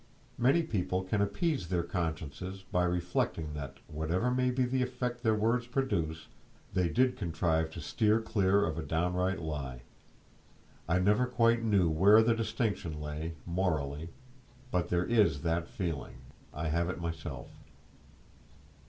[0.39, 5.35] Many people can appease their consciences by reflecting that, whatever may be the effect their
[5.35, 6.25] words produce,
[6.73, 9.83] they did contrive to steer clear of a downright lie.
[10.89, 14.09] I never quite knew where the distinction lay morally,
[14.71, 17.51] but there is that feeling—I have it myself.